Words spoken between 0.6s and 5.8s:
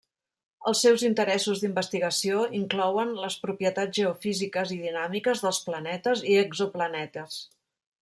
Els seus interessos d'investigació inclouen les propietats geofísiques i dinàmiques dels